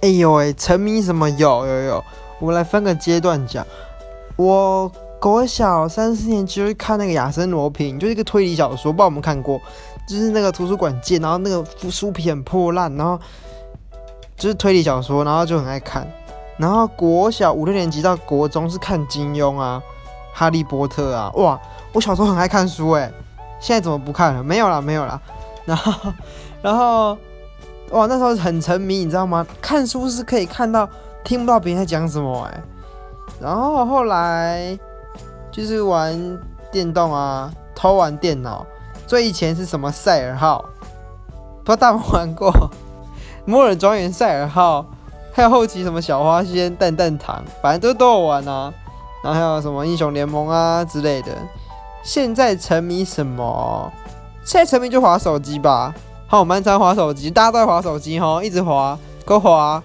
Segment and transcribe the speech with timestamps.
[0.00, 1.28] 哎呦喂，沉迷什么？
[1.30, 2.04] 有有有，
[2.38, 3.66] 我们来分个阶段讲。
[4.36, 4.90] 我
[5.20, 9.60] 国小三四年级会看那个《亚森罗平》，就是一个推理小说，不知道我们看过。
[10.08, 13.18] 就是那个图书馆借，然后那个书皮很破烂，然后
[14.36, 16.06] 就是推理小说，然后就很爱看。
[16.56, 19.82] 然后国小五六年级到国中是看金庸啊，
[20.38, 21.60] 《哈利波特》啊，哇！
[21.92, 23.12] 我小时候很爱看书诶，
[23.60, 24.42] 现在怎么不看了？
[24.42, 25.20] 没有了，没有了。
[25.64, 26.12] 然后，
[26.62, 27.18] 然后，
[27.90, 29.46] 哇，那时候很沉迷，你知道吗？
[29.60, 30.88] 看书是可以看到
[31.24, 32.62] 听不到别人在讲什么诶。
[33.40, 34.78] 然后后来
[35.50, 36.38] 就是玩
[36.70, 38.66] 电动啊，偷玩电脑。
[39.06, 40.64] 最以前是什么赛尔号？
[41.64, 42.50] 不知道大家玩过
[43.46, 44.84] 《摩尔庄园》赛尔号，
[45.32, 48.72] 还有后期什么小花仙、蛋蛋糖，反正都都有玩啊。
[49.24, 51.32] 然后还有什么英雄联盟啊之类的。
[52.02, 53.90] 现在沉迷什么？
[54.44, 55.94] 现在沉迷就划手机吧。
[56.30, 59.76] 好，我蛮常滑手机，大家都在滑手机哈，一直滑，够滑。